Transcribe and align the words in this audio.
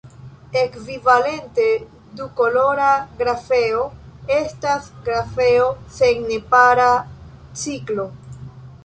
Ekvivalente, 0.59 1.65
dukolora 2.21 2.87
grafeo 3.19 3.83
estas 4.39 4.89
grafeo 5.11 5.69
sen 5.99 6.25
nepara 6.33 6.89
ciklo. 7.67 8.09